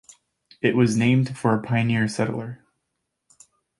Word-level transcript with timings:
It 0.63 0.75
was 0.75 0.97
named 0.97 1.37
for 1.37 1.53
a 1.53 1.61
pioneer 1.61 2.07
settler. 2.07 2.63